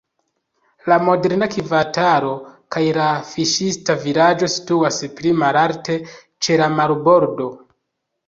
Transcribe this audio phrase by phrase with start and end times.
[0.91, 2.31] La moderna kvartalo
[2.75, 5.99] kaj la fiŝista vilaĝo situas pli malalte,
[6.47, 7.51] ĉe la marbordo.